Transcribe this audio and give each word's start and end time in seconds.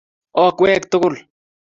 okwek 0.43 0.83
tugul 0.91 1.15